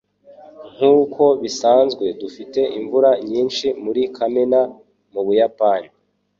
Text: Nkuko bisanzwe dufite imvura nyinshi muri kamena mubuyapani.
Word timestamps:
Nkuko 0.73 1.23
bisanzwe 1.41 2.05
dufite 2.21 2.61
imvura 2.77 3.11
nyinshi 3.29 3.65
muri 3.83 4.01
kamena 4.15 4.61
mubuyapani. 5.13 5.89